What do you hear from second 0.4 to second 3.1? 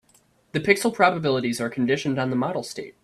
The pixel probabilities are conditioned on the model state.